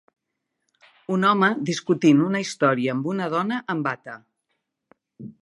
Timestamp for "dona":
3.35-3.61